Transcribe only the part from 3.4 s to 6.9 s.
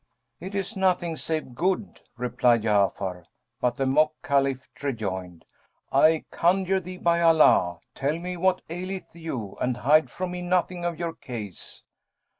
but the mock Caliph rejoined, "I conjure